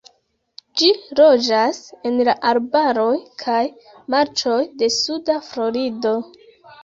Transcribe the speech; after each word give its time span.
Ĝi 0.81 0.87
loĝas 1.19 1.81
en 2.09 2.15
la 2.29 2.35
arbaroj 2.51 3.11
kaj 3.43 3.59
marĉoj 4.15 4.57
de 4.83 4.89
suda 4.95 5.37
Florido. 5.51 6.15